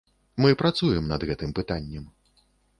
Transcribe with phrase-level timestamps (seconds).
[0.43, 2.11] Мы працуем над гэтым пытаннем.